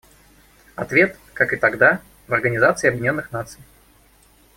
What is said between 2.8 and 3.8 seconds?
Объединенных Наций.